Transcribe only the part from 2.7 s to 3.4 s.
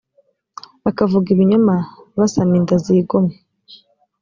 z igomwa